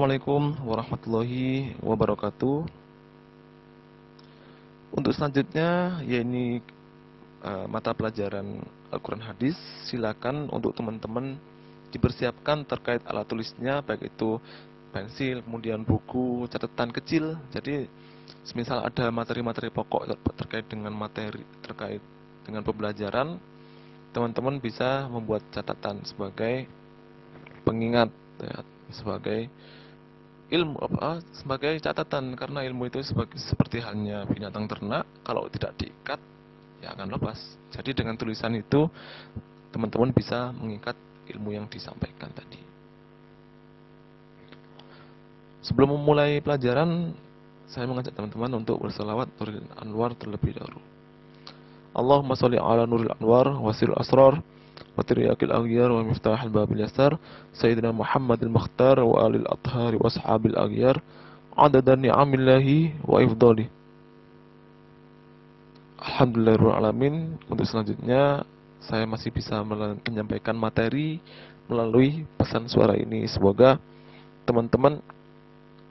Assalamualaikum 0.00 0.56
warahmatullahi 0.64 1.76
wabarakatuh. 1.84 2.64
Untuk 4.96 5.12
selanjutnya, 5.12 6.00
yakni 6.08 6.64
uh, 7.44 7.68
mata 7.68 7.92
pelajaran 7.92 8.64
Al-Quran 8.88 9.20
Hadis, 9.20 9.60
silakan 9.84 10.48
untuk 10.56 10.72
teman-teman 10.72 11.36
dipersiapkan 11.92 12.64
terkait 12.64 13.04
alat 13.04 13.28
tulisnya, 13.28 13.84
baik 13.84 14.08
itu 14.08 14.40
pensil, 14.88 15.44
kemudian 15.44 15.84
buku, 15.84 16.48
catatan 16.48 16.96
kecil. 16.96 17.36
Jadi, 17.52 17.84
semisal 18.48 18.80
ada 18.80 19.12
materi-materi 19.12 19.68
pokok 19.68 20.16
terkait 20.32 20.64
dengan 20.64 20.96
materi 20.96 21.44
terkait 21.60 22.00
dengan 22.48 22.64
pembelajaran, 22.64 23.36
teman-teman 24.16 24.64
bisa 24.64 25.04
membuat 25.12 25.44
catatan 25.52 26.00
sebagai 26.08 26.64
pengingat 27.68 28.08
ya, 28.40 28.64
sebagai 28.96 29.52
ilmu 30.50 30.76
apa 30.82 31.22
sebagai 31.32 31.78
catatan. 31.78 32.34
Karena 32.34 32.66
ilmu 32.66 32.90
itu 32.90 33.00
sebagai, 33.06 33.38
seperti 33.38 33.80
halnya 33.80 34.26
binatang 34.26 34.66
ternak 34.66 35.06
kalau 35.22 35.46
tidak 35.48 35.78
diikat 35.78 36.20
ya 36.82 36.92
akan 36.92 37.14
lepas. 37.14 37.38
Jadi 37.70 37.94
dengan 37.94 38.18
tulisan 38.18 38.52
itu 38.58 38.90
teman-teman 39.70 40.10
bisa 40.10 40.50
mengikat 40.50 40.98
ilmu 41.30 41.54
yang 41.54 41.70
disampaikan 41.70 42.28
tadi. 42.34 42.58
Sebelum 45.62 45.94
memulai 45.94 46.42
pelajaran 46.42 47.14
saya 47.70 47.86
mengajak 47.86 48.16
teman-teman 48.18 48.58
untuk 48.58 48.82
berselawat 48.82 49.30
Nuril 49.38 49.62
Anwar 49.78 50.10
terlebih 50.18 50.58
dahulu. 50.58 50.82
Allahumma 51.94 52.34
sholli 52.34 52.58
ala 52.58 52.82
Nuril 52.88 53.14
Anwar 53.14 53.54
wasil 53.62 53.94
asrar 53.94 54.42
وترياك 54.97 55.43
الأغيار 55.43 55.91
ومفتاح 55.91 56.43
الباب 56.43 56.71
اليسار 56.71 57.19
سيدنا 57.53 57.91
محمد 57.91 58.43
المختار 58.43 58.99
وآل 58.99 59.35
الأطهار 59.35 59.95
وأصحاب 59.95 60.45
الأغيار 60.45 61.01
عدد 61.57 61.87
نعم 61.89 62.29
الله 62.33 62.67
وإفضاله 63.03 63.67
Alhamdulillahirrahmanirrahim 66.05 67.41
Untuk 67.49 67.65
selanjutnya 67.65 68.45
Saya 68.83 69.09
masih 69.09 69.33
bisa 69.33 69.57
menyampaikan 70.05 70.53
materi 70.53 71.17
Melalui 71.65 72.29
pesan 72.37 72.69
suara 72.69 72.93
ini 72.93 73.25
Semoga 73.25 73.81
teman-teman 74.45 75.01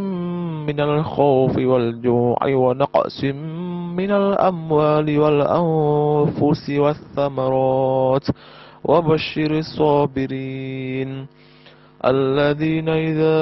من 0.69 0.81
الخوف 0.81 1.59
والجوع 1.59 2.38
ونقص 2.47 3.25
من 3.96 4.12
الأموال 4.12 5.20
والأنفس 5.20 6.70
والثمرات. 6.70 8.28
وبشر 8.84 9.58
الصابرين 9.58 11.28
الذين 12.06 12.90
إذا 12.90 13.40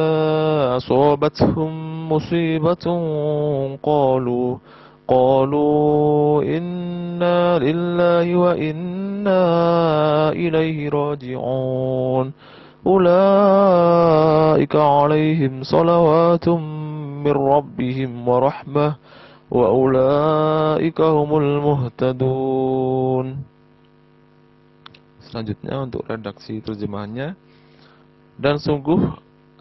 أصابتهم 0.77 1.71
مصيبة 2.11 2.85
قالوا 3.83 4.57
قالوا 5.07 6.43
إنا 6.43 7.59
لله 7.59 8.35
وإنا 8.35 9.43
إليه 10.29 10.89
راجعون. 10.89 12.33
أولئك 12.87 14.75
عليهم 14.75 15.63
صلوات 15.63 16.49
من 17.23 17.31
ربهم 17.31 18.27
ورحمة. 18.27 18.95
Ulaika 19.51 21.11
humul 21.11 21.59
muhtadun. 21.59 23.43
Selanjutnya 25.27 25.75
untuk 25.83 26.07
redaksi 26.07 26.63
terjemahannya 26.63 27.35
dan 28.39 28.55
sungguh 28.59 28.99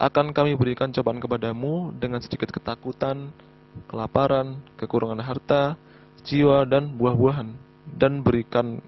akan 0.00 0.32
kami 0.32 0.56
berikan 0.56 0.94
cobaan 0.94 1.20
kepadamu 1.20 1.92
dengan 1.98 2.22
sedikit 2.22 2.48
ketakutan, 2.54 3.34
kelaparan, 3.90 4.62
kekurangan 4.80 5.20
harta, 5.20 5.76
jiwa 6.24 6.64
dan 6.64 6.96
buah-buahan 6.96 7.52
dan 7.98 8.22
berikan 8.24 8.80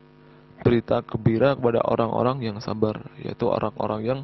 berita 0.62 1.02
gembira 1.02 1.58
kepada 1.58 1.82
orang-orang 1.82 2.46
yang 2.46 2.56
sabar 2.62 2.94
yaitu 3.18 3.50
orang-orang 3.50 4.00
yang 4.06 4.20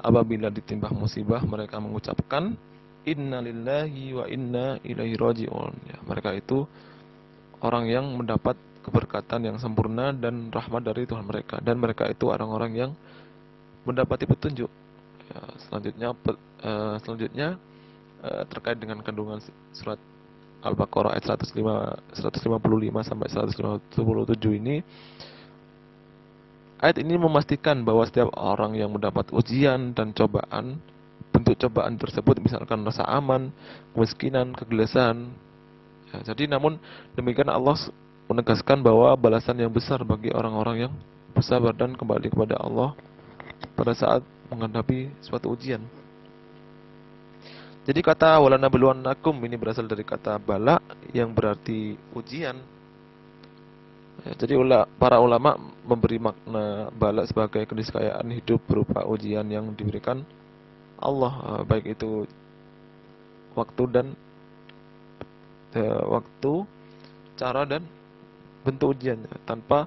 apabila 0.00 0.48
ditimpa 0.48 0.88
musibah 0.88 1.44
mereka 1.44 1.76
mengucapkan 1.76 2.56
inna 3.04 3.38
lillahi 3.42 4.04
wa 4.14 4.24
inna 4.26 4.78
ilaihi 4.82 5.14
raji'un. 5.18 5.74
Ya, 5.88 5.98
mereka 6.06 6.34
itu 6.34 6.66
orang 7.62 7.86
yang 7.90 8.06
mendapat 8.14 8.58
keberkatan 8.82 9.46
yang 9.46 9.56
sempurna 9.62 10.10
dan 10.10 10.50
rahmat 10.50 10.82
dari 10.82 11.06
Tuhan 11.06 11.22
mereka 11.22 11.62
dan 11.62 11.78
mereka 11.78 12.10
itu 12.10 12.26
orang-orang 12.30 12.72
yang 12.74 12.90
mendapati 13.86 14.26
petunjuk. 14.26 14.70
Ya, 15.30 15.40
selanjutnya 15.66 16.08
uh, 16.12 16.96
selanjutnya 17.02 17.48
uh, 18.26 18.42
terkait 18.50 18.78
dengan 18.78 18.98
kandungan 19.02 19.38
surat 19.70 19.98
Al-Baqarah 20.62 21.18
ayat 21.18 21.26
105 21.26 21.58
155 22.22 23.02
sampai 23.02 23.26
157 23.26 24.60
ini 24.62 24.76
ayat 26.78 27.02
ini 27.02 27.14
memastikan 27.18 27.82
bahwa 27.82 28.06
setiap 28.06 28.30
orang 28.38 28.78
yang 28.78 28.94
mendapat 28.94 29.30
ujian 29.34 29.90
dan 29.94 30.14
cobaan 30.14 30.78
bentuk 31.42 31.68
cobaan 31.68 31.98
tersebut 31.98 32.38
misalkan 32.38 32.86
rasa 32.86 33.02
aman, 33.10 33.50
kemiskinan, 33.92 34.54
kegelasan. 34.54 35.34
Ya, 36.14 36.32
jadi 36.32 36.46
namun 36.46 36.78
demikian 37.18 37.50
Allah 37.50 37.74
menegaskan 38.30 38.80
bahwa 38.80 39.12
balasan 39.18 39.58
yang 39.58 39.74
besar 39.74 40.00
bagi 40.06 40.30
orang-orang 40.30 40.88
yang 40.88 40.92
bersabar 41.34 41.74
dan 41.74 41.98
kembali 41.98 42.30
kepada 42.30 42.56
Allah 42.56 42.94
pada 43.74 43.92
saat 43.92 44.22
menghadapi 44.48 45.10
suatu 45.24 45.50
ujian. 45.52 45.82
Jadi 47.82 47.98
kata 47.98 48.38
walana 48.38 48.70
nakum 48.94 49.34
ini 49.42 49.58
berasal 49.58 49.90
dari 49.90 50.06
kata 50.06 50.38
bala 50.38 50.78
yang 51.10 51.34
berarti 51.34 51.98
ujian. 52.14 52.54
Ya, 54.22 54.32
jadi 54.38 54.54
para 55.02 55.18
ulama 55.18 55.58
memberi 55.82 56.22
makna 56.22 56.94
bala 56.94 57.26
sebagai 57.26 57.66
keniscayaan 57.66 58.22
hidup 58.38 58.62
berupa 58.70 59.02
ujian 59.02 59.42
yang 59.50 59.74
diberikan 59.74 60.22
Allah 61.02 61.32
eh, 61.42 61.62
baik 61.66 61.98
itu 61.98 62.24
waktu 63.52 63.82
dan 63.92 64.06
uh, 65.76 66.02
waktu 66.08 66.52
cara 67.36 67.68
dan 67.68 67.84
bentuk 68.64 68.96
ujiannya 68.96 69.28
tanpa 69.44 69.84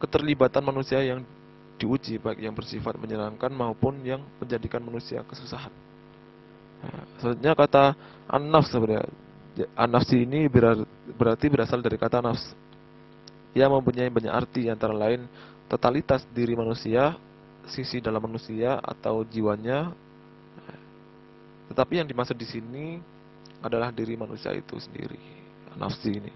keterlibatan 0.00 0.64
manusia 0.64 1.04
yang 1.04 1.20
diuji 1.76 2.16
baik 2.16 2.40
yang 2.40 2.56
bersifat 2.56 2.96
menyenangkan 2.96 3.52
maupun 3.52 4.00
yang 4.00 4.24
menjadikan 4.40 4.80
manusia 4.80 5.20
kesusahan. 5.28 5.72
Nah, 6.80 7.04
selanjutnya 7.20 7.52
kata 7.52 7.84
an-nafs 8.28 8.72
sebenarnya 8.72 9.04
an-nafs 9.76 10.08
ini 10.12 10.48
berarti 11.16 11.46
berasal 11.52 11.84
dari 11.84 12.00
kata 12.00 12.24
nafs. 12.24 12.56
Ia 13.56 13.68
mempunyai 13.68 14.12
banyak 14.12 14.32
arti 14.32 14.68
antara 14.68 14.92
lain 14.92 15.24
totalitas 15.68 16.24
diri 16.32 16.52
manusia 16.56 17.16
sisi 17.66 17.98
dalam 18.00 18.22
manusia 18.22 18.78
atau 18.80 19.26
jiwanya. 19.26 19.92
Tetapi 21.66 21.98
yang 21.98 22.06
dimaksud 22.06 22.38
di 22.38 22.46
sini 22.46 23.02
adalah 23.58 23.90
diri 23.90 24.14
manusia 24.14 24.54
itu 24.54 24.78
sendiri, 24.78 25.18
nafsi 25.74 26.14
ini. 26.14 26.32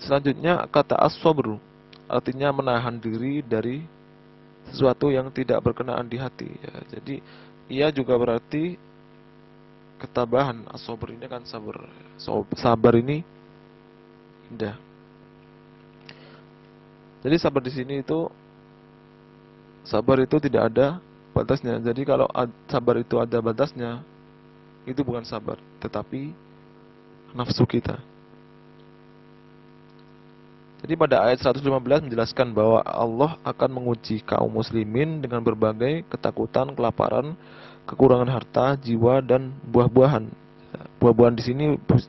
Selanjutnya 0.00 0.64
kata 0.72 0.96
as-sabru 0.96 1.60
artinya 2.08 2.48
menahan 2.48 2.96
diri 2.96 3.44
dari 3.44 3.84
sesuatu 4.72 5.12
yang 5.12 5.28
tidak 5.28 5.60
berkenaan 5.60 6.08
di 6.08 6.16
hati. 6.16 6.48
Ya, 6.48 6.76
jadi 6.96 7.16
ia 7.68 7.88
juga 7.92 8.16
berarti 8.16 8.80
ketabahan. 10.00 10.64
As-sabr 10.72 11.12
ini 11.12 11.28
kan 11.28 11.44
sabar. 11.44 11.84
Sabar 12.56 12.96
ini 12.96 13.20
indah. 14.48 14.80
Jadi 17.20 17.36
sabar 17.36 17.60
di 17.60 17.72
sini 17.74 18.00
itu 18.00 18.32
Sabar 19.86 20.22
itu 20.22 20.36
tidak 20.42 20.74
ada 20.74 20.98
batasnya. 21.36 21.78
Jadi 21.78 22.02
kalau 22.02 22.26
sabar 22.66 22.98
itu 22.98 23.14
ada 23.20 23.38
batasnya, 23.38 24.02
itu 24.88 25.00
bukan 25.04 25.22
sabar, 25.22 25.60
tetapi 25.78 26.32
nafsu 27.36 27.62
kita. 27.68 28.00
Jadi 30.78 30.94
pada 30.94 31.26
ayat 31.26 31.42
115 31.42 32.06
menjelaskan 32.06 32.54
bahwa 32.54 32.80
Allah 32.86 33.34
akan 33.42 33.70
menguji 33.82 34.22
kaum 34.22 34.46
muslimin 34.46 35.18
dengan 35.18 35.42
berbagai 35.42 36.06
ketakutan, 36.06 36.70
kelaparan, 36.70 37.34
kekurangan 37.82 38.30
harta, 38.30 38.78
jiwa 38.78 39.18
dan 39.18 39.50
buah-buahan. 39.66 40.30
Buah-buahan 41.02 41.34
di 41.34 41.42
sini 41.42 41.64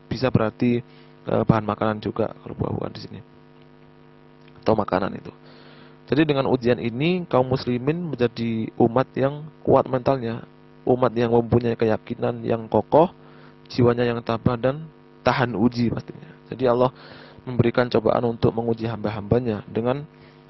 bisa 0.06 0.30
berarti 0.30 0.86
eh, 1.26 1.44
bahan 1.50 1.66
makanan 1.66 1.98
juga 1.98 2.30
kalau 2.46 2.54
buah-buahan 2.54 2.94
di 2.94 3.02
sini. 3.02 3.20
Atau 4.62 4.78
makanan 4.78 5.18
itu. 5.18 5.34
Jadi 6.10 6.26
dengan 6.26 6.50
ujian 6.50 6.82
ini 6.82 7.22
kaum 7.30 7.54
muslimin 7.54 8.10
menjadi 8.10 8.74
umat 8.82 9.06
yang 9.14 9.46
kuat 9.62 9.86
mentalnya, 9.86 10.42
umat 10.82 11.14
yang 11.14 11.30
mempunyai 11.30 11.78
keyakinan 11.78 12.42
yang 12.42 12.66
kokoh, 12.66 13.14
jiwanya 13.70 14.10
yang 14.10 14.18
tabah 14.26 14.58
dan 14.58 14.90
tahan 15.22 15.54
uji 15.54 15.94
pastinya. 15.94 16.34
Jadi 16.50 16.66
Allah 16.66 16.90
memberikan 17.46 17.86
cobaan 17.86 18.26
untuk 18.26 18.50
menguji 18.58 18.90
hamba-hambanya 18.90 19.62
dengan 19.70 20.02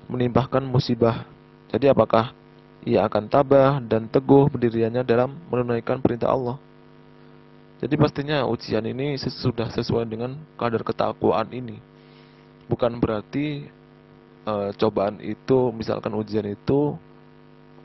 menimbahkan 0.07 0.63
musibah. 0.63 1.27
Jadi 1.75 1.91
apakah 1.91 2.31
ia 2.87 3.03
akan 3.03 3.27
tabah 3.27 3.83
dan 3.83 4.07
teguh 4.07 4.47
pendiriannya 4.47 5.03
dalam 5.03 5.35
menunaikan 5.51 5.99
perintah 5.99 6.31
Allah? 6.31 6.55
Jadi 7.83 7.99
pastinya 7.99 8.47
ujian 8.47 8.83
ini 8.87 9.19
sudah 9.19 9.67
sesuai 9.75 10.07
dengan 10.07 10.39
kadar 10.55 10.87
ketakwaan 10.87 11.51
ini. 11.51 11.79
Bukan 12.71 12.99
berarti 12.99 13.67
e, 14.49 14.73
cobaan 14.77 15.21
itu, 15.21 15.69
misalkan 15.75 16.13
ujian 16.17 16.45
itu, 16.49 16.97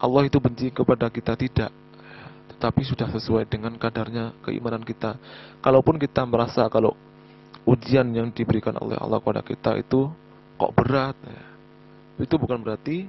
Allah 0.00 0.22
itu 0.26 0.38
benci 0.40 0.72
kepada 0.72 1.08
kita 1.12 1.36
tidak, 1.36 1.70
tetapi 2.54 2.80
sudah 2.84 3.08
sesuai 3.12 3.46
dengan 3.48 3.76
kadarnya 3.76 4.34
keimanan 4.44 4.82
kita. 4.82 5.16
Kalaupun 5.60 6.00
kita 6.00 6.24
merasa 6.24 6.66
kalau 6.68 6.96
ujian 7.64 8.04
yang 8.12 8.28
diberikan 8.32 8.76
oleh 8.80 8.96
Allah 9.00 9.20
kepada 9.20 9.40
kita 9.40 9.80
itu 9.80 10.10
kok 10.60 10.72
berat, 10.76 11.16
ya, 11.24 11.42
itu 12.20 12.34
bukan 12.36 12.60
berarti 12.60 13.08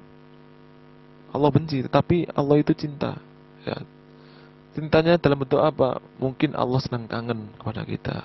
Allah 1.36 1.52
benci, 1.52 1.84
tetapi 1.84 2.32
Allah 2.32 2.56
itu 2.64 2.72
cinta. 2.72 3.20
Ya. 3.68 3.78
Cintanya 4.72 5.20
dalam 5.20 5.40
bentuk 5.40 5.60
apa? 5.60 6.00
Mungkin 6.20 6.56
Allah 6.56 6.80
sedang 6.80 7.08
kangen 7.08 7.52
kepada 7.60 7.84
kita. 7.84 8.18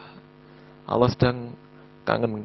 Allah 0.87 1.11
sedang 1.11 1.55
kangen 2.07 2.43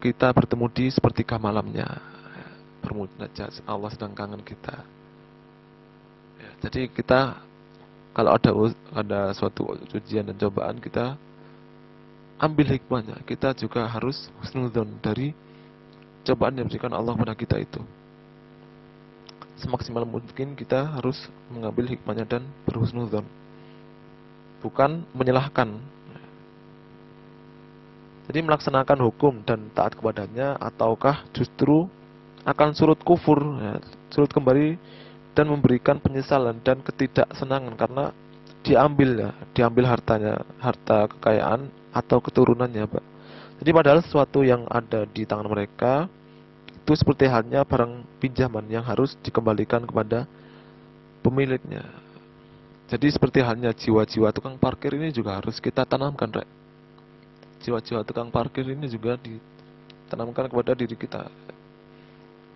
kita 0.00 0.32
bertemu 0.32 0.66
di 0.72 0.86
seperti 0.92 1.24
malamnya 1.40 2.15
bermunajat 2.86 3.66
Allah 3.66 3.90
sedang 3.90 4.14
kangen 4.14 4.46
kita. 4.46 4.86
Ya, 6.38 6.50
jadi 6.62 6.86
kita 6.86 7.42
kalau 8.14 8.30
ada 8.38 8.50
ada 8.94 9.20
suatu 9.34 9.74
ujian 9.90 10.30
dan 10.30 10.38
cobaan 10.38 10.78
kita 10.78 11.18
ambil 12.38 12.70
hikmahnya. 12.70 13.18
Kita 13.26 13.50
juga 13.58 13.90
harus 13.90 14.30
husnudon 14.38 15.02
dari 15.02 15.34
cobaan 16.22 16.54
yang 16.54 16.70
diberikan 16.70 16.94
Allah 16.94 17.18
pada 17.18 17.34
kita 17.34 17.58
itu. 17.58 17.82
Semaksimal 19.58 20.06
mungkin 20.06 20.54
kita 20.54 20.96
harus 20.96 21.26
mengambil 21.50 21.90
hikmahnya 21.90 22.24
dan 22.28 22.42
berhusnudon 22.68 23.26
bukan 24.64 25.04
menyalahkan. 25.12 25.78
Jadi 28.26 28.42
melaksanakan 28.42 28.98
hukum 29.06 29.38
dan 29.46 29.70
taat 29.70 29.94
kepadanya 29.94 30.58
ataukah 30.58 31.22
justru 31.30 31.86
akan 32.46 32.68
surut 32.78 33.02
kufur, 33.02 33.42
ya, 33.58 33.82
surut 34.14 34.30
kembali 34.30 34.78
dan 35.34 35.50
memberikan 35.50 35.98
penyesalan 35.98 36.62
dan 36.62 36.78
ketidaksenangan 36.78 37.74
karena 37.74 38.04
diambil 38.62 39.10
ya, 39.18 39.30
diambil 39.50 39.84
hartanya, 39.90 40.46
harta 40.62 41.10
kekayaan 41.10 41.66
atau 41.90 42.22
keturunannya, 42.22 42.86
Pak. 42.86 43.04
Jadi 43.58 43.70
padahal 43.74 44.00
sesuatu 44.06 44.46
yang 44.46 44.62
ada 44.70 45.02
di 45.10 45.26
tangan 45.26 45.50
mereka 45.50 46.06
itu 46.70 46.92
seperti 46.94 47.26
halnya 47.26 47.66
barang 47.66 48.06
pinjaman 48.22 48.62
yang 48.70 48.86
harus 48.86 49.18
dikembalikan 49.26 49.82
kepada 49.82 50.30
pemiliknya. 51.26 51.82
Jadi 52.86 53.10
seperti 53.10 53.42
halnya 53.42 53.74
jiwa-jiwa 53.74 54.30
tukang 54.30 54.54
parkir 54.54 54.94
ini 54.94 55.10
juga 55.10 55.42
harus 55.42 55.58
kita 55.58 55.82
tanamkan, 55.82 56.30
Rek. 56.30 56.46
Jiwa-jiwa 57.66 58.06
tukang 58.06 58.30
parkir 58.30 58.62
ini 58.70 58.86
juga 58.86 59.18
ditanamkan 59.18 60.46
kepada 60.46 60.78
diri 60.78 60.94
kita 60.94 61.26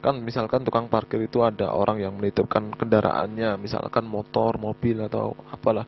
kan 0.00 0.16
misalkan 0.24 0.64
tukang 0.64 0.88
parkir 0.88 1.20
itu 1.20 1.44
ada 1.44 1.76
orang 1.76 2.00
yang 2.00 2.16
menitipkan 2.16 2.72
kendaraannya 2.72 3.60
misalkan 3.60 4.08
motor 4.08 4.56
mobil 4.56 5.04
atau 5.04 5.36
apalah. 5.52 5.84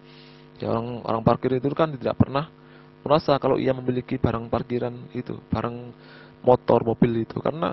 Ya 0.61 0.69
orang 0.69 1.01
orang 1.09 1.23
parkir 1.25 1.57
itu 1.57 1.73
kan 1.73 1.97
tidak 1.97 2.21
pernah 2.21 2.53
merasa 3.03 3.35
kalau 3.41 3.57
ia 3.57 3.73
memiliki 3.73 4.21
barang 4.21 4.53
parkiran 4.53 4.95
itu 5.17 5.41
barang 5.49 5.77
motor 6.45 6.85
mobil 6.85 7.25
itu. 7.25 7.41
Karena 7.41 7.73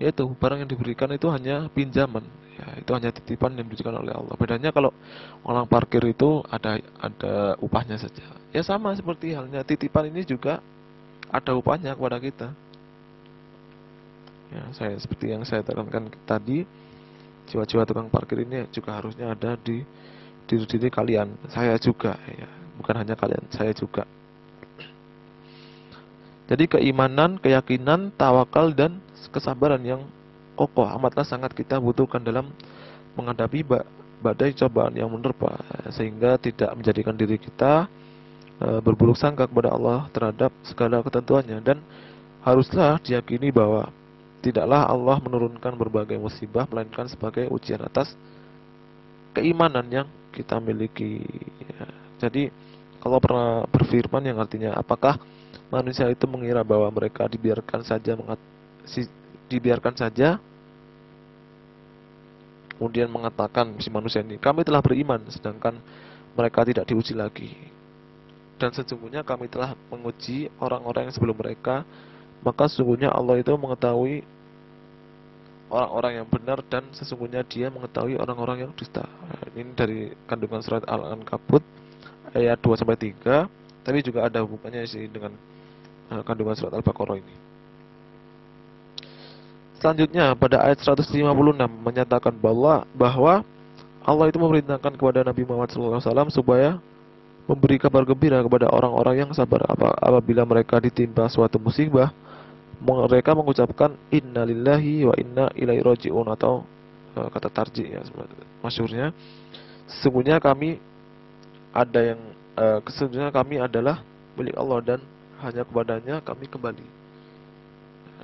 ya 0.00 0.08
itu 0.08 0.24
barang 0.32 0.64
yang 0.64 0.70
diberikan 0.72 1.12
itu 1.12 1.28
hanya 1.28 1.68
pinjaman. 1.68 2.24
Ya 2.56 2.66
itu 2.80 2.90
hanya 2.96 3.12
titipan 3.12 3.52
yang 3.52 3.68
diberikan 3.68 4.00
oleh 4.00 4.16
Allah. 4.16 4.34
Bedanya 4.40 4.72
kalau 4.72 4.96
orang 5.44 5.68
parkir 5.68 6.00
itu 6.08 6.40
ada 6.48 6.80
ada 6.96 7.60
upahnya 7.60 8.00
saja. 8.00 8.24
Ya 8.50 8.64
sama 8.64 8.96
seperti 8.96 9.36
halnya 9.36 9.60
titipan 9.60 10.08
ini 10.08 10.24
juga 10.24 10.64
ada 11.30 11.52
upahnya 11.52 11.94
kepada 11.94 12.18
kita 12.18 12.48
Ya, 14.50 14.62
saya 14.74 14.98
seperti 14.98 15.30
yang 15.30 15.46
saya 15.46 15.62
tekankan 15.62 16.10
tadi, 16.26 16.66
jiwa-jiwa 17.46 17.86
tukang 17.86 18.10
parkir 18.10 18.42
ini 18.42 18.66
juga 18.74 18.98
harusnya 18.98 19.30
ada 19.30 19.54
di 19.54 19.86
diri 20.50 20.66
diri 20.66 20.88
kalian. 20.90 21.30
Saya 21.54 21.78
juga, 21.78 22.18
ya, 22.26 22.50
bukan 22.78 22.94
hanya 22.98 23.14
kalian, 23.14 23.46
saya 23.54 23.70
juga. 23.70 24.02
Jadi 26.50 26.66
keimanan, 26.66 27.38
keyakinan, 27.38 28.10
tawakal 28.18 28.74
dan 28.74 28.98
kesabaran 29.30 29.78
yang 29.86 30.02
kokoh 30.58 30.84
amatlah 30.84 31.22
sangat 31.22 31.54
kita 31.54 31.78
butuhkan 31.78 32.20
dalam 32.20 32.50
menghadapi 33.14 33.62
badai 34.20 34.52
cobaan 34.52 34.92
yang 34.98 35.08
menerpa 35.08 35.56
sehingga 35.94 36.36
tidak 36.36 36.74
menjadikan 36.76 37.16
diri 37.16 37.40
kita 37.40 37.88
e, 38.60 38.68
berburuk 38.84 39.16
sangka 39.16 39.48
kepada 39.48 39.72
Allah 39.72 40.10
terhadap 40.12 40.52
segala 40.66 41.00
ketentuannya 41.00 41.58
dan 41.64 41.78
haruslah 42.44 43.00
diyakini 43.00 43.48
bahwa 43.48 43.88
Tidaklah 44.40 44.88
Allah 44.88 45.20
menurunkan 45.20 45.76
berbagai 45.76 46.16
musibah 46.16 46.64
melainkan 46.68 47.04
sebagai 47.12 47.48
ujian 47.52 47.84
atas 47.84 48.16
keimanan 49.36 49.84
yang 49.92 50.08
kita 50.32 50.56
miliki. 50.58 51.20
Ya. 51.60 51.86
Jadi 52.24 52.48
kalau 53.00 53.20
pernah 53.20 53.64
berfirman 53.68 54.24
yang 54.24 54.40
artinya 54.40 54.76
apakah 54.76 55.20
manusia 55.72 56.08
itu 56.10 56.26
mengira 56.26 56.60
bahwa 56.66 56.90
mereka 56.90 57.24
dibiarkan 57.30 57.80
saja 57.86 58.18
mengat, 58.18 58.40
si, 58.84 59.06
dibiarkan 59.48 59.94
saja 59.96 60.36
kemudian 62.76 63.12
mengatakan 63.12 63.76
si 63.76 63.92
manusia 63.92 64.24
ini 64.24 64.40
kami 64.40 64.64
telah 64.64 64.80
beriman 64.80 65.20
sedangkan 65.28 65.76
mereka 66.32 66.64
tidak 66.64 66.88
diuji 66.88 67.12
lagi 67.12 67.52
dan 68.60 68.72
sesungguhnya 68.72 69.24
kami 69.24 69.48
telah 69.48 69.72
menguji 69.88 70.48
orang-orang 70.60 71.08
yang 71.08 71.14
sebelum 71.14 71.36
mereka 71.36 71.84
maka 72.40 72.68
sesungguhnya 72.68 73.12
Allah 73.12 73.40
itu 73.40 73.52
mengetahui 73.52 74.24
orang-orang 75.70 76.12
yang 76.20 76.26
benar 76.26 76.58
dan 76.66 76.82
sesungguhnya 76.90 77.46
dia 77.46 77.70
mengetahui 77.70 78.18
orang-orang 78.18 78.66
yang 78.66 78.72
dusta. 78.74 79.06
Ini 79.54 79.72
dari 79.78 80.10
kandungan 80.26 80.60
surat 80.60 80.82
Al-Ankabut 80.88 81.62
ayat 82.34 82.58
2 82.58 82.80
sampai 82.80 82.98
3, 82.98 83.46
tapi 83.86 83.98
juga 84.02 84.26
ada 84.26 84.42
hubungannya 84.42 84.82
sih 84.88 85.06
dengan 85.06 85.32
uh, 86.10 86.22
kandungan 86.26 86.58
surat 86.58 86.74
Al-Baqarah 86.74 87.22
ini. 87.22 87.36
Selanjutnya 89.80 90.36
pada 90.36 90.60
ayat 90.60 90.82
156 90.84 91.24
menyatakan 91.80 92.36
bahwa 92.36 92.84
bahwa 92.92 93.40
Allah 94.04 94.28
itu 94.28 94.36
memerintahkan 94.36 94.92
kepada 94.92 95.24
Nabi 95.24 95.48
Muhammad 95.48 95.72
SAW 95.72 96.28
supaya 96.28 96.76
memberi 97.48 97.80
kabar 97.80 98.04
gembira 98.04 98.44
kepada 98.44 98.68
orang-orang 98.68 99.24
yang 99.24 99.30
sabar 99.32 99.64
apabila 100.04 100.44
mereka 100.44 100.76
ditimpa 100.78 101.32
suatu 101.32 101.56
musibah 101.56 102.12
mereka 102.80 103.36
mengucapkan 103.36 103.92
innalillahi 104.08 105.04
wa 105.04 105.14
inna 105.20 105.46
ilaihi 105.52 105.84
rajiun 105.84 106.26
atau 106.32 106.64
uh, 107.16 107.28
kata 107.28 107.48
tarji 107.52 107.92
ya 107.92 108.00
masyurnya 108.64 109.12
sesungguhnya 109.86 110.40
kami 110.40 110.80
ada 111.70 112.00
yang 112.14 112.20
uh, 112.56 112.78
sesungguhnya 112.86 113.30
kami 113.30 113.60
adalah 113.60 114.02
milik 114.38 114.56
Allah 114.56 114.78
dan 114.96 115.00
hanya 115.40 115.62
kepadanya 115.64 116.16
kami 116.20 116.46
kembali. 116.46 116.86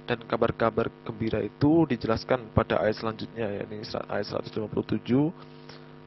Dan 0.06 0.22
kabar-kabar 0.22 0.86
gembira 1.02 1.42
itu 1.42 1.82
dijelaskan 1.90 2.54
pada 2.54 2.78
ayat 2.78 3.02
selanjutnya 3.02 3.66
yakni 3.66 3.82
ayat 4.06 4.26
157 4.38 5.02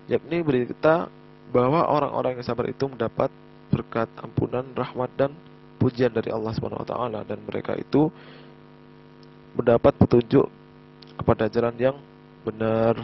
yakni 0.07 0.39
berita 0.39 1.11
bahwa 1.51 1.83
orang-orang 1.83 2.39
yang 2.39 2.47
sabar 2.47 2.71
itu 2.71 2.87
mendapat 2.87 3.27
berkat 3.67 4.07
ampunan 4.23 4.63
rahmat 4.71 5.11
dan 5.19 5.35
pujian 5.79 6.11
dari 6.11 6.29
Allah 6.29 6.51
Subhanahu 6.51 6.83
wa 6.83 6.89
taala 6.89 7.19
dan 7.23 7.39
mereka 7.47 7.73
itu 7.79 8.11
mendapat 9.55 9.95
petunjuk 9.95 10.45
kepada 11.17 11.47
jalan 11.47 11.75
yang 11.79 11.97
benar. 12.43 12.99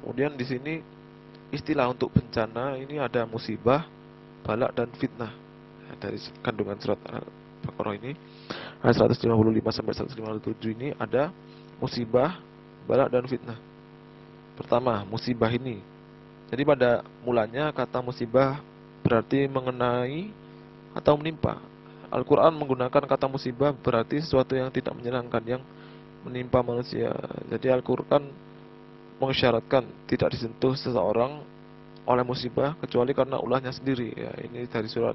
Kemudian 0.00 0.38
di 0.38 0.46
sini 0.46 0.74
istilah 1.50 1.90
untuk 1.90 2.14
bencana 2.14 2.78
ini 2.78 3.02
ada 3.02 3.26
musibah, 3.26 3.84
balak 4.46 4.72
dan 4.72 4.90
fitnah. 4.94 5.34
dari 5.96 6.20
kandungan 6.44 6.76
surat 6.76 7.00
al 7.08 7.24
Al-Baqarah 7.66 7.94
ini 7.98 8.12
ayat 8.84 8.94
155 9.10 9.74
sampai 9.74 9.94
157 9.98 10.76
ini 10.78 10.88
ada 10.94 11.34
musibah, 11.82 12.38
balak 12.86 13.10
dan 13.10 13.26
fitnah. 13.26 13.58
Pertama, 14.54 15.02
musibah 15.02 15.50
ini. 15.50 15.82
Jadi 16.46 16.62
pada 16.62 17.02
mulanya 17.26 17.74
kata 17.74 17.98
musibah 17.98 18.62
berarti 19.06 19.46
mengenai 19.46 20.34
atau 20.98 21.14
menimpa. 21.14 21.62
Al-Quran 22.10 22.58
menggunakan 22.58 23.06
kata 23.06 23.30
musibah 23.30 23.70
berarti 23.70 24.18
sesuatu 24.18 24.58
yang 24.58 24.74
tidak 24.74 24.98
menyenangkan 24.98 25.42
yang 25.46 25.62
menimpa 26.26 26.58
manusia. 26.66 27.14
Jadi 27.46 27.70
Al-Quran 27.70 28.26
mengisyaratkan 29.22 29.86
tidak 30.10 30.34
disentuh 30.34 30.74
seseorang 30.74 31.46
oleh 32.06 32.24
musibah 32.26 32.74
kecuali 32.82 33.14
karena 33.14 33.38
ulahnya 33.38 33.70
sendiri. 33.70 34.10
Ya, 34.10 34.34
ini 34.42 34.66
dari 34.66 34.90
surat 34.90 35.14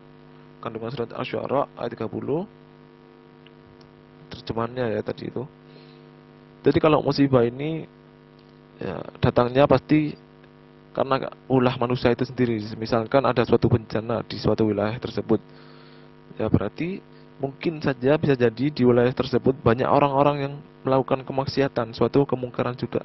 kandungan 0.64 0.92
surat 0.96 1.12
Asy-Syu'ara 1.12 1.68
ayat 1.76 1.92
30. 2.00 2.48
Terjemahannya 4.32 4.86
ya 4.96 5.02
tadi 5.04 5.28
itu. 5.28 5.44
Jadi 6.64 6.78
kalau 6.80 7.04
musibah 7.04 7.44
ini 7.44 7.84
ya, 8.80 9.04
datangnya 9.20 9.68
pasti 9.68 10.16
karena 10.92 11.32
ulah 11.48 11.76
manusia 11.80 12.12
itu 12.12 12.28
sendiri. 12.28 12.60
Misalkan 12.76 13.24
ada 13.24 13.44
suatu 13.48 13.72
bencana 13.72 14.24
di 14.28 14.36
suatu 14.36 14.68
wilayah 14.68 15.00
tersebut, 15.00 15.40
ya 16.36 16.48
berarti 16.52 17.00
mungkin 17.42 17.82
saja 17.82 18.20
bisa 18.22 18.38
jadi 18.38 18.66
di 18.70 18.84
wilayah 18.86 19.12
tersebut 19.12 19.58
banyak 19.66 19.88
orang-orang 19.88 20.38
yang 20.46 20.54
melakukan 20.86 21.26
kemaksiatan, 21.26 21.96
suatu 21.98 22.28
kemungkaran 22.28 22.78
juga. 22.78 23.02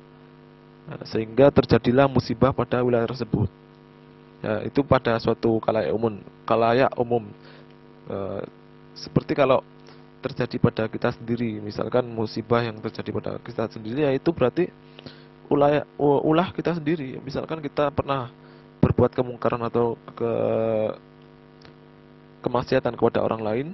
Nah, 0.87 1.03
sehingga 1.09 1.51
terjadilah 1.51 2.07
musibah 2.07 2.55
pada 2.55 2.85
wilayah 2.85 3.09
tersebut. 3.11 3.51
Ya, 4.45 4.63
itu 4.63 4.85
pada 4.85 5.17
suatu 5.19 5.59
kalayak 5.59 5.91
umum, 5.91 6.21
kalayak 6.47 6.93
umum. 6.95 7.25
E, 8.07 8.17
seperti 8.95 9.35
kalau 9.35 9.65
terjadi 10.23 10.57
pada 10.63 10.85
kita 10.87 11.11
sendiri, 11.17 11.59
misalkan 11.59 12.07
musibah 12.07 12.63
yang 12.63 12.79
terjadi 12.79 13.11
pada 13.11 13.31
kita 13.43 13.67
sendiri, 13.73 14.07
ya 14.07 14.13
itu 14.15 14.31
berarti 14.31 14.71
ulah 15.51 15.87
ulah 16.01 16.49
kita 16.53 16.77
sendiri. 16.77 17.19
Misalkan 17.23 17.63
kita 17.63 17.91
pernah 17.91 18.31
berbuat 18.83 19.13
kemungkaran 19.15 19.63
atau 19.67 19.99
ke 20.15 20.33
kemaksiatan 22.47 22.95
kepada 22.95 23.27
orang 23.27 23.43
lain, 23.43 23.67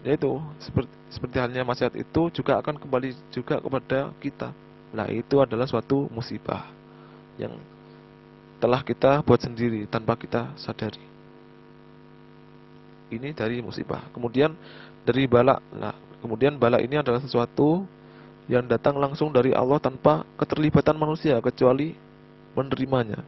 yaitu 0.00 0.40
seperti, 0.56 0.92
seperti 1.12 1.36
halnya 1.36 1.60
maksiat 1.60 1.92
itu 1.92 2.32
juga 2.32 2.56
akan 2.64 2.80
kembali 2.80 3.12
juga 3.28 3.60
kepada 3.60 4.08
kita. 4.16 4.48
Nah, 4.92 5.08
itu 5.12 5.40
adalah 5.40 5.68
suatu 5.68 6.08
musibah 6.08 6.68
yang 7.36 7.56
telah 8.60 8.80
kita 8.80 9.20
buat 9.24 9.40
sendiri 9.40 9.84
tanpa 9.88 10.16
kita 10.16 10.52
sadari. 10.56 11.04
Ini 13.12 13.36
dari 13.36 13.60
musibah. 13.60 14.08
Kemudian 14.16 14.56
dari 15.04 15.28
bala. 15.28 15.60
Nah, 15.76 15.92
kemudian 16.24 16.56
bala 16.56 16.80
ini 16.80 16.96
adalah 16.96 17.20
sesuatu 17.20 17.84
yang 18.50 18.66
datang 18.66 18.98
langsung 18.98 19.30
dari 19.30 19.54
Allah 19.54 19.78
tanpa 19.78 20.26
keterlibatan 20.34 20.98
manusia 20.98 21.38
kecuali 21.38 21.94
menerimanya. 22.58 23.22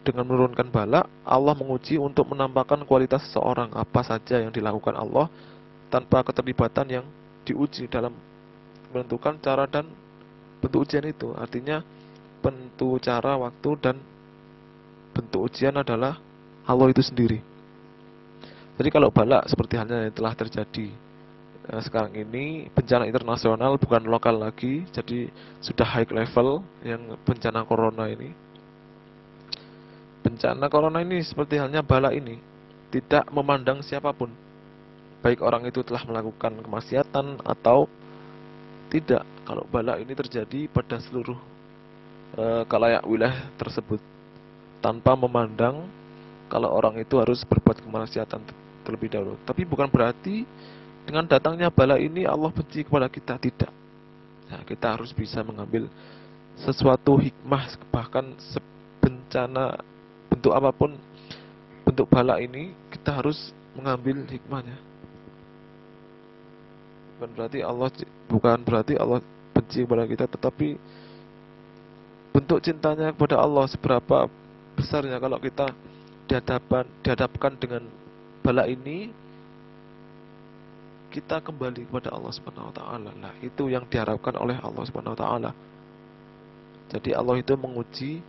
Dengan 0.00 0.24
menurunkan 0.24 0.72
bala, 0.72 1.04
Allah 1.26 1.54
menguji 1.54 2.00
untuk 2.00 2.32
menampakkan 2.32 2.82
kualitas 2.88 3.20
seseorang 3.28 3.68
apa 3.76 4.00
saja 4.00 4.40
yang 4.40 4.48
dilakukan 4.48 4.96
Allah 4.96 5.28
tanpa 5.92 6.24
keterlibatan 6.24 6.86
yang 6.88 7.06
diuji 7.44 7.90
dalam 7.90 8.14
menentukan 8.94 9.36
cara 9.42 9.68
dan 9.68 9.90
bentuk 10.64 10.88
ujian 10.88 11.04
itu. 11.04 11.36
Artinya 11.36 11.84
bentuk 12.40 13.02
cara, 13.04 13.36
waktu 13.36 13.70
dan 13.82 13.96
bentuk 15.12 15.50
ujian 15.50 15.76
adalah 15.76 16.16
Allah 16.64 16.88
itu 16.88 17.04
sendiri. 17.04 17.44
Jadi 18.80 18.88
kalau 18.88 19.12
bala 19.12 19.44
seperti 19.44 19.76
halnya 19.76 20.08
yang 20.08 20.14
telah 20.16 20.32
terjadi 20.32 20.88
eh, 21.68 21.80
sekarang 21.84 22.16
ini 22.16 22.70
bencana 22.72 23.04
internasional 23.04 23.76
bukan 23.76 24.08
lokal 24.08 24.40
lagi, 24.40 24.88
jadi 24.94 25.28
sudah 25.60 25.84
high 25.84 26.08
level 26.08 26.64
yang 26.80 27.18
bencana 27.26 27.66
corona 27.68 28.08
ini. 28.08 28.32
Bencana 30.24 30.68
corona 30.72 31.04
ini 31.04 31.20
seperti 31.24 31.60
halnya 31.60 31.84
bala 31.84 32.12
ini 32.12 32.50
tidak 32.90 33.30
memandang 33.30 33.80
siapa 33.86 34.10
pun, 34.10 34.28
baik 35.22 35.40
orang 35.40 35.62
itu 35.64 35.80
telah 35.86 36.02
melakukan 36.04 36.58
kemaksiatan 36.60 37.38
atau 37.46 37.86
tidak. 38.90 39.22
Kalau 39.46 39.64
bala 39.70 39.98
ini 39.98 40.10
terjadi 40.14 40.66
pada 40.70 40.98
seluruh 40.98 41.38
e, 42.34 42.44
kalayak 42.66 43.06
wilayah 43.06 43.46
tersebut 43.58 44.02
tanpa 44.82 45.14
memandang 45.14 45.86
kalau 46.50 46.70
orang 46.74 46.98
itu 46.98 47.18
harus 47.22 47.46
berbuat 47.46 47.78
kemaksiatan 47.82 48.42
terlebih 48.82 49.10
dahulu. 49.10 49.38
Tapi 49.46 49.62
bukan 49.62 49.86
berarti 49.86 50.42
dengan 51.10 51.26
datangnya 51.26 51.74
bala 51.74 51.98
ini 51.98 52.22
Allah 52.22 52.54
benci 52.54 52.86
kepada 52.86 53.10
kita 53.10 53.34
tidak. 53.42 53.74
Nah, 54.46 54.62
kita 54.62 54.94
harus 54.94 55.10
bisa 55.10 55.42
mengambil 55.42 55.90
sesuatu 56.54 57.18
hikmah 57.18 57.66
bahkan 57.90 58.30
bencana 59.02 59.74
bentuk 60.30 60.54
apa 60.54 60.70
pun 60.70 60.94
bentuk 61.82 62.06
bala 62.06 62.38
ini 62.38 62.70
kita 62.94 63.18
harus 63.18 63.50
mengambil 63.74 64.22
hikmahnya. 64.22 64.78
Bukan 67.18 67.30
berarti 67.34 67.58
Allah 67.66 67.88
bukan 68.30 68.58
berarti 68.62 68.94
Allah 68.94 69.18
benci 69.50 69.82
kepada 69.82 70.06
kita 70.06 70.24
tetapi 70.30 70.78
bentuk 72.30 72.62
cintanya 72.62 73.10
kepada 73.10 73.42
Allah 73.42 73.66
seberapa 73.66 74.30
besarnya 74.78 75.18
kalau 75.18 75.42
kita 75.42 75.74
dihadapkan 76.30 76.86
dihadapkan 77.02 77.52
dengan 77.58 77.82
bala 78.46 78.70
ini 78.70 79.10
kita 81.10 81.42
kembali 81.42 81.90
kepada 81.90 82.14
Allah 82.14 82.30
Subhanahu 82.30 82.70
wa 82.70 82.74
taala. 82.74 83.10
Nah, 83.18 83.34
itu 83.42 83.66
yang 83.66 83.84
diharapkan 83.90 84.38
oleh 84.38 84.56
Allah 84.62 84.84
Subhanahu 84.86 85.14
wa 85.14 85.20
taala. 85.20 85.50
Jadi 86.90 87.10
Allah 87.14 87.36
itu 87.38 87.54
menguji 87.58 88.22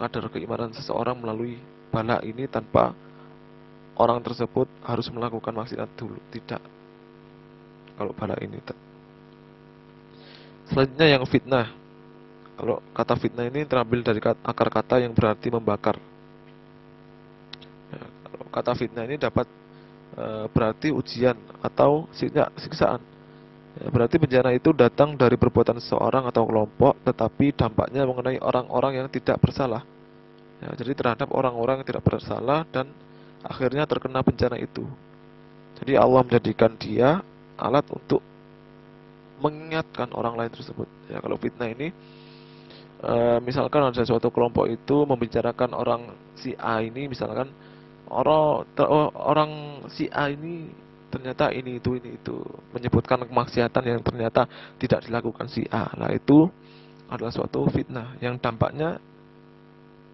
kadar 0.00 0.28
keimanan 0.32 0.72
seseorang 0.72 1.16
melalui 1.20 1.60
bala 1.92 2.20
ini 2.24 2.48
tanpa 2.48 2.96
orang 4.00 4.24
tersebut 4.24 4.68
harus 4.84 5.06
melakukan 5.12 5.52
maksiat 5.52 5.88
dulu. 5.94 6.16
Tidak. 6.32 6.62
Kalau 8.00 8.12
bala 8.16 8.36
ini. 8.40 8.56
Selanjutnya 10.72 11.06
yang 11.20 11.24
fitnah. 11.28 11.68
Kalau 12.56 12.80
kata 12.96 13.14
fitnah 13.16 13.44
ini 13.48 13.64
terambil 13.68 14.00
dari 14.04 14.20
akar 14.20 14.68
kata 14.68 15.00
yang 15.00 15.12
berarti 15.12 15.48
membakar 15.48 15.96
kata 18.50 18.74
fitnah 18.74 19.06
ini 19.06 19.16
dapat 19.16 19.46
berarti 20.50 20.90
ujian 20.92 21.38
atau 21.62 22.08
siksaan. 22.56 23.00
Ya, 23.78 23.86
berarti 23.86 24.18
bencana 24.18 24.50
itu 24.50 24.74
datang 24.74 25.14
dari 25.14 25.38
perbuatan 25.38 25.78
seseorang 25.78 26.26
atau 26.26 26.42
kelompok, 26.42 26.98
tetapi 27.06 27.54
dampaknya 27.54 28.02
mengenai 28.02 28.42
orang-orang 28.42 29.04
yang 29.04 29.08
tidak 29.08 29.38
bersalah. 29.38 29.86
Ya, 30.60 30.74
jadi 30.76 30.92
terhadap 30.92 31.30
orang-orang 31.30 31.80
yang 31.80 31.88
tidak 31.88 32.04
bersalah 32.04 32.66
dan 32.68 32.90
akhirnya 33.46 33.88
terkena 33.88 34.20
bencana 34.20 34.60
itu. 34.60 34.84
Jadi 35.80 35.96
Allah 35.96 36.20
menjadikan 36.20 36.76
dia 36.76 37.24
alat 37.56 37.86
untuk 37.88 38.20
mengingatkan 39.40 40.12
orang 40.12 40.36
lain 40.36 40.52
tersebut. 40.52 40.84
Ya, 41.08 41.16
kalau 41.24 41.40
fitnah 41.40 41.72
ini, 41.72 41.88
e, 43.00 43.14
misalkan 43.40 43.80
ada 43.88 44.04
suatu 44.04 44.28
kelompok 44.28 44.68
itu 44.68 45.08
membicarakan 45.08 45.72
orang 45.72 46.12
si 46.36 46.52
A 46.60 46.84
ini, 46.84 47.08
misalkan 47.08 47.48
orang 48.10 48.66
orang 49.14 49.50
si 49.94 50.10
A 50.10 50.28
ini 50.28 50.68
ternyata 51.10 51.50
ini 51.50 51.82
itu 51.82 51.98
ini 51.98 52.18
itu 52.18 52.38
menyebutkan 52.70 53.22
kemaksiatan 53.26 53.82
yang 53.82 54.00
ternyata 54.02 54.46
tidak 54.78 55.06
dilakukan 55.06 55.50
si 55.50 55.66
A. 55.70 55.90
Nah, 55.98 56.10
itu 56.14 56.46
adalah 57.10 57.34
suatu 57.34 57.66
fitnah 57.66 58.14
yang 58.22 58.38
dampaknya 58.38 59.02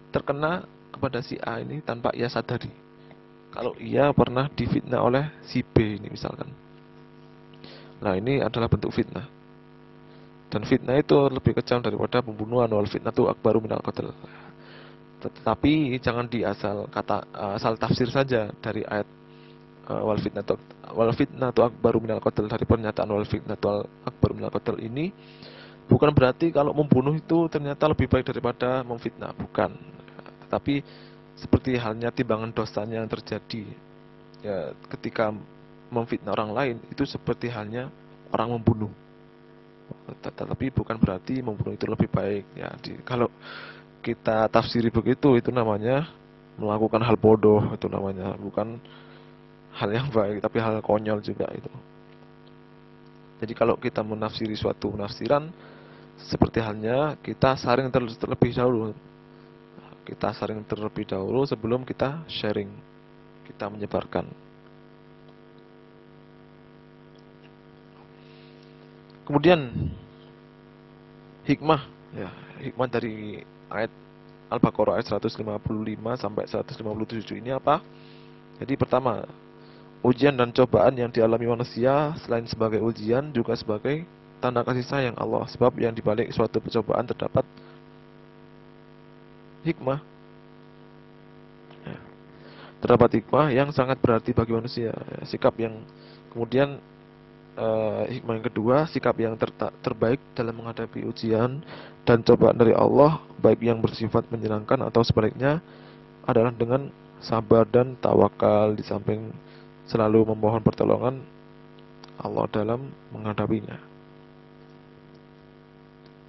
terkena 0.09 0.65
kepada 0.89 1.21
si 1.21 1.37
A 1.37 1.61
ini 1.61 1.81
tanpa 1.85 2.09
ia 2.17 2.25
sadari. 2.25 2.73
Kalau 3.53 3.77
ia 3.77 4.09
pernah 4.13 4.49
difitnah 4.49 5.01
oleh 5.01 5.25
si 5.45 5.61
B 5.61 5.97
ini 6.01 6.09
misalkan. 6.09 6.49
Nah, 8.01 8.13
ini 8.17 8.41
adalah 8.41 8.69
bentuk 8.69 8.93
fitnah. 8.93 9.25
Dan 10.47 10.63
fitnah 10.63 10.97
itu 10.97 11.17
lebih 11.27 11.57
kejam 11.57 11.81
daripada 11.83 12.21
pembunuhan 12.21 12.69
wal 12.69 12.89
fitnah 12.89 13.13
itu 13.13 13.25
akbaru 13.29 13.61
minal 13.61 13.81
qatl. 13.81 14.13
Tetapi 15.17 15.97
jangan 15.97 16.29
diasal 16.29 16.85
kata 16.93 17.25
asal 17.57 17.73
tafsir 17.81 18.07
saja 18.13 18.53
dari 18.61 18.85
ayat 18.85 19.07
uh, 19.89 20.03
wal 20.05 20.19
fitnatu 20.21 20.59
wal 20.93 21.11
fitnatu 21.15 21.65
akbaru 21.65 21.97
minal 22.03 22.21
qatl 22.21 22.45
dari 22.45 22.65
pernyataan 22.69 23.09
wal 23.09 23.25
fitnatu 23.25 23.87
akbaru 24.05 24.37
minal 24.37 24.53
qatl 24.53 24.77
ini 24.77 25.09
bukan 25.87 26.11
berarti 26.11 26.51
kalau 26.51 26.75
membunuh 26.75 27.15
itu 27.15 27.47
ternyata 27.47 27.87
lebih 27.87 28.11
baik 28.11 28.27
daripada 28.27 28.83
memfitnah, 28.83 29.31
bukan. 29.33 29.71
Tetapi 30.47 30.83
seperti 31.39 31.79
halnya 31.79 32.11
timbangan 32.11 32.51
dosanya 32.51 32.99
yang 32.99 33.09
terjadi 33.09 33.63
ya 34.43 34.73
ketika 34.95 35.31
memfitnah 35.87 36.33
orang 36.35 36.51
lain 36.51 36.75
itu 36.91 37.07
seperti 37.07 37.47
halnya 37.47 37.87
orang 38.35 38.59
membunuh. 38.59 38.91
Tetapi 40.19 40.75
bukan 40.75 40.99
berarti 40.99 41.39
membunuh 41.39 41.73
itu 41.73 41.87
lebih 41.87 42.11
baik 42.11 42.45
ya. 42.59 42.69
Di, 42.83 42.99
kalau 43.07 43.31
kita 44.07 44.47
tafsiri 44.47 44.87
begitu 44.87 45.35
itu 45.35 45.51
namanya 45.51 46.07
melakukan 46.55 47.03
hal 47.03 47.19
bodoh 47.19 47.75
itu 47.75 47.91
namanya 47.91 48.39
bukan 48.39 48.79
hal 49.75 49.89
yang 49.91 50.07
baik, 50.09 50.39
tapi 50.39 50.57
hal 50.63 50.79
konyol 50.79 51.19
juga 51.19 51.45
itu. 51.51 51.69
Jadi 53.37 53.53
kalau 53.53 53.77
kita 53.77 54.01
menafsiri 54.01 54.57
suatu 54.57 54.95
penafsiran 54.95 55.51
seperti 56.17 56.57
halnya 56.63 57.13
kita 57.21 57.53
saring 57.59 57.93
terlebih 57.93 58.55
dahulu. 58.57 58.95
Kita 60.01 60.33
saring 60.33 60.63
terlebih 60.65 61.05
dahulu 61.05 61.45
sebelum 61.45 61.83
kita 61.83 62.25
sharing, 62.31 62.71
kita 63.45 63.69
menyebarkan. 63.69 64.25
Kemudian 69.27 69.91
hikmah 71.43 71.81
ya, 72.15 72.31
hikmah 72.63 72.87
dari 72.87 73.43
ayat 73.71 73.91
Al-Baqarah 74.47 74.99
ayat 74.99 75.11
155 75.11 75.43
sampai 76.15 76.43
157 76.47 77.41
ini 77.43 77.51
apa? 77.51 77.83
Jadi 78.63 78.73
pertama, 78.79 79.27
ujian 80.01 80.33
dan 80.33 80.55
cobaan 80.55 80.95
yang 80.95 81.11
dialami 81.11 81.51
manusia 81.51 82.15
selain 82.23 82.47
sebagai 82.47 82.79
ujian 82.79 83.29
juga 83.35 83.53
sebagai 83.59 84.07
tanda 84.39 84.63
kasih 84.63 84.85
sayang 84.87 85.15
Allah. 85.19 85.45
Sebab 85.51 85.75
yang 85.77 85.91
dibalik 85.91 86.31
suatu 86.31 86.63
percobaan 86.63 87.05
terdapat 87.05 87.43
hikmah. 89.67 89.99
Ya. 91.83 91.99
Terdapat 92.79 93.09
hikmah 93.19 93.51
yang 93.51 93.69
sangat 93.75 93.99
berarti 93.99 94.31
bagi 94.31 94.53
manusia. 94.55 94.95
Ya, 94.95 95.19
sikap 95.27 95.59
yang 95.59 95.83
kemudian 96.31 96.79
uh, 97.57 98.05
hikmah 98.07 98.39
yang 98.39 98.47
kedua, 98.47 98.75
sikap 98.87 99.17
yang 99.17 99.35
ter 99.35 99.49
terbaik 99.81 100.21
dalam 100.37 100.55
menghadapi 100.61 101.03
ujian 101.03 101.59
dan 102.07 102.23
cobaan 102.23 102.55
dari 102.55 102.71
Allah, 102.71 103.19
baik 103.41 103.59
yang 103.65 103.81
bersifat 103.83 104.29
menyenangkan 104.31 104.79
atau 104.87 105.01
sebaliknya, 105.03 105.59
adalah 106.23 106.53
dengan 106.53 106.87
sabar 107.19 107.65
dan 107.67 107.97
tawakal 107.97 108.77
di 108.77 108.85
samping 108.85 109.33
selalu 109.89 110.29
memohon 110.31 110.61
pertolongan 110.61 111.25
Allah 112.21 112.45
dalam 112.53 112.93
menghadapinya. 113.09 113.77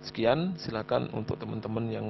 Sekian, 0.04 0.56
silakan 0.56 1.12
untuk 1.12 1.36
teman-teman 1.36 1.84
yang 1.92 2.06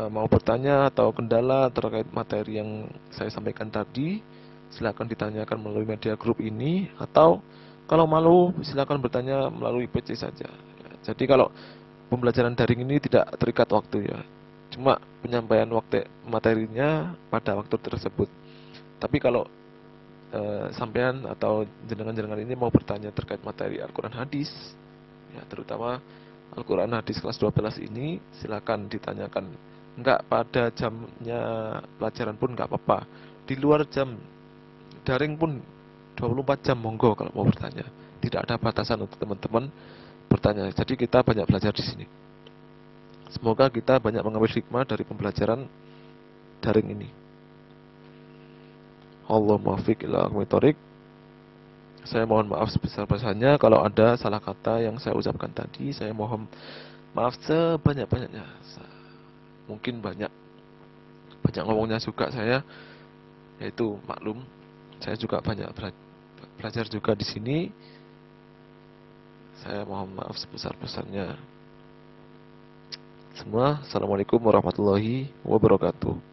uh, 0.00 0.08
mau 0.08 0.24
bertanya 0.24 0.88
atau 0.88 1.12
kendala 1.12 1.68
terkait 1.68 2.08
materi 2.14 2.62
yang 2.62 2.88
saya 3.12 3.28
sampaikan 3.28 3.68
tadi, 3.68 4.24
silakan 4.72 5.04
ditanyakan 5.04 5.58
melalui 5.60 5.84
media 5.84 6.16
grup 6.16 6.40
ini 6.40 6.88
atau 6.96 7.44
kalau 7.92 8.08
malu, 8.08 8.56
silakan 8.64 9.04
bertanya 9.04 9.52
melalui 9.52 9.84
PC 9.84 10.16
saja. 10.16 10.48
Jadi 11.04 11.28
kalau 11.28 11.52
pembelajaran 12.08 12.56
daring 12.56 12.88
ini 12.88 12.96
tidak 12.96 13.36
terikat 13.36 13.68
waktu 13.68 14.08
ya, 14.08 14.24
cuma 14.72 14.96
penyampaian 15.20 15.68
waktu 15.68 16.08
materinya 16.24 17.12
pada 17.28 17.52
waktu 17.52 17.76
tersebut. 17.76 18.32
Tapi 18.96 19.20
kalau 19.20 19.44
e, 20.32 20.72
sampean 20.72 21.28
atau 21.28 21.68
jenengan-jenengan 21.84 22.40
ini 22.40 22.56
mau 22.56 22.72
bertanya 22.72 23.12
terkait 23.12 23.44
materi 23.44 23.84
Al-Quran 23.84 24.16
hadis, 24.16 24.48
ya 25.36 25.44
terutama 25.52 26.00
Al-Quran 26.56 26.96
hadis 26.96 27.20
kelas 27.20 27.36
12 27.36 27.92
ini, 27.92 28.16
silakan 28.40 28.88
ditanyakan. 28.88 29.52
Enggak 30.00 30.24
pada 30.32 30.72
jamnya 30.72 31.40
pelajaran 32.00 32.40
pun 32.40 32.56
enggak 32.56 32.72
apa-apa. 32.72 33.04
Di 33.44 33.52
luar 33.60 33.84
jam 33.92 34.16
daring 35.04 35.36
pun 35.36 35.60
24 36.16 36.66
jam 36.66 36.76
monggo 36.78 37.16
kalau 37.16 37.32
mau 37.32 37.46
bertanya. 37.46 37.88
Tidak 38.22 38.38
ada 38.38 38.54
batasan 38.60 39.02
untuk 39.02 39.18
teman-teman 39.18 39.66
bertanya. 40.30 40.70
Jadi 40.70 40.94
kita 40.94 41.24
banyak 41.24 41.44
belajar 41.48 41.72
di 41.74 41.82
sini. 41.82 42.06
Semoga 43.32 43.72
kita 43.72 43.96
banyak 43.96 44.20
mengambil 44.20 44.52
hikmah 44.52 44.84
dari 44.84 45.02
pembelajaran 45.08 45.64
daring 46.60 46.88
ini. 46.92 47.08
Allah 49.26 49.56
muafiq 49.56 50.04
ila 50.04 50.28
Saya 52.02 52.28
mohon 52.28 52.50
maaf 52.52 52.68
sebesar-besarnya 52.68 53.56
kalau 53.56 53.80
ada 53.80 54.18
salah 54.20 54.42
kata 54.42 54.84
yang 54.84 55.00
saya 55.00 55.16
ucapkan 55.16 55.48
tadi. 55.48 55.90
Saya 55.96 56.12
mohon 56.12 56.44
maaf 57.16 57.40
sebanyak-banyaknya. 57.42 58.44
Mungkin 59.66 60.04
banyak 60.04 60.30
banyak 61.42 61.62
ngomongnya 61.66 61.98
juga 61.98 62.30
saya 62.30 62.62
yaitu 63.58 63.98
maklum 64.06 64.42
saya 65.02 65.18
juga 65.18 65.42
banyak 65.42 65.66
belajar 66.62 66.86
juga 66.86 67.12
di 67.18 67.26
sini. 67.26 67.58
Saya 69.62 69.82
mohon 69.82 70.14
maaf 70.14 70.38
sebesar-besarnya. 70.38 71.38
Semua, 73.34 73.82
Assalamualaikum 73.82 74.38
warahmatullahi 74.38 75.30
wabarakatuh. 75.42 76.31